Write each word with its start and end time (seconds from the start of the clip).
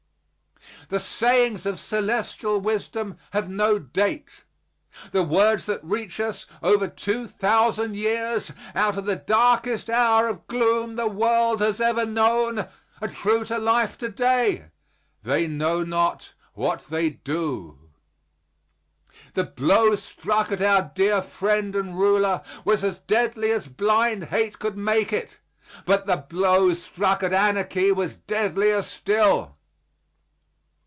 The 0.89 0.99
sayings 0.99 1.65
of 1.65 1.79
celestial 1.79 2.59
wisdom 2.59 3.17
have 3.31 3.47
no 3.47 3.79
date; 3.79 4.43
the 5.13 5.23
words 5.23 5.65
that 5.67 5.81
reach 5.85 6.19
us, 6.19 6.45
over 6.61 6.89
two 6.89 7.27
thousand 7.27 7.95
years, 7.95 8.51
out 8.75 8.97
of 8.97 9.05
the 9.05 9.15
darkest 9.15 9.89
hour 9.89 10.27
of 10.27 10.45
gloom 10.47 10.97
the 10.97 11.07
world 11.07 11.61
has 11.61 11.79
ever 11.79 12.05
known, 12.05 12.67
are 13.01 13.07
true 13.07 13.45
to 13.45 13.57
life 13.57 13.97
to 13.99 14.09
day: 14.09 14.65
"They 15.23 15.47
know 15.47 15.83
not 15.85 16.33
what 16.55 16.85
they 16.89 17.11
do." 17.11 17.91
The 19.33 19.45
blow 19.45 19.95
struck 19.95 20.51
at 20.51 20.61
our 20.61 20.91
dear 20.93 21.21
friend 21.21 21.73
and 21.73 21.97
ruler 21.97 22.43
was 22.65 22.83
as 22.83 22.99
deadly 22.99 23.51
as 23.51 23.69
blind 23.69 24.25
hate 24.25 24.59
could 24.59 24.75
make 24.75 25.13
it; 25.13 25.39
but 25.85 26.05
the 26.05 26.17
blow 26.17 26.73
struck 26.73 27.23
at 27.23 27.31
anarchy 27.31 27.93
was 27.93 28.17
deadlier 28.17 28.81
still. 28.81 29.55